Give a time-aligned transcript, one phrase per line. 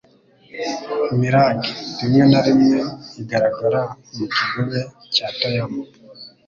[1.19, 2.77] Mirage rimwe na rimwe
[3.21, 3.81] igaragara
[4.15, 4.79] mu kigobe
[5.13, 5.81] cya Toyama.